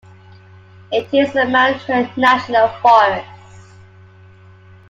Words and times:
It 0.91 1.13
is 1.13 1.29
in 1.35 1.35
the 1.35 1.45
Mount 1.51 1.77
Hood 1.83 2.09
National 2.17 2.69
Forest. 2.81 3.27